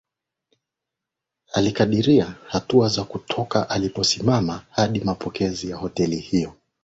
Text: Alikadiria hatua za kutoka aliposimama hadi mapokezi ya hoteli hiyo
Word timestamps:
Alikadiria 1.53 2.35
hatua 2.47 2.89
za 2.89 3.03
kutoka 3.03 3.69
aliposimama 3.69 4.61
hadi 4.69 4.99
mapokezi 4.99 5.69
ya 5.69 5.75
hoteli 5.75 6.15
hiyo 6.17 6.53